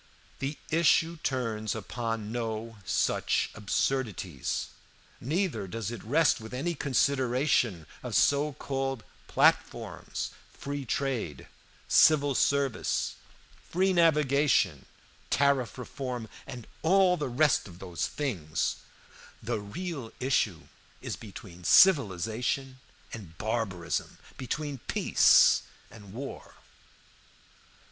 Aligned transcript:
"The 0.39 0.57
issue 0.71 1.17
turns 1.17 1.75
upon 1.75 2.31
no 2.31 2.77
such 2.85 3.51
absurdities, 3.53 4.69
neither 5.19 5.67
does 5.67 5.91
it 5.91 6.03
rest 6.03 6.41
with 6.41 6.55
any 6.55 6.73
consideration 6.73 7.85
of 8.01 8.15
so 8.15 8.53
called 8.53 9.03
platforms 9.27 10.31
free 10.57 10.85
trade, 10.85 11.47
civil 11.87 12.33
service, 12.33 13.13
free 13.69 13.93
navigation, 13.93 14.87
tariff 15.29 15.77
reform, 15.77 16.27
and 16.47 16.65
all 16.81 17.15
the 17.15 17.29
rest 17.29 17.67
of 17.67 17.77
those 17.77 18.07
things. 18.07 18.77
The 19.43 19.59
real 19.59 20.11
issue 20.19 20.61
is 20.99 21.15
between 21.15 21.63
civilization 21.63 22.79
and 23.13 23.37
barbarism, 23.37 24.17
between 24.35 24.79
peace 24.87 25.61
and 25.91 26.11
war. 26.11 26.55